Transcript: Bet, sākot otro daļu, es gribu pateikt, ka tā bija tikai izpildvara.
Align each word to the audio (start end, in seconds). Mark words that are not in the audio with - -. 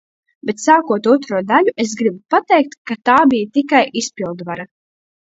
Bet, 0.49 0.59
sākot 0.61 1.09
otro 1.09 1.41
daļu, 1.51 1.73
es 1.83 1.91
gribu 1.99 2.17
pateikt, 2.35 2.73
ka 2.91 2.97
tā 3.09 3.17
bija 3.33 3.51
tikai 3.59 3.83
izpildvara. 4.01 4.65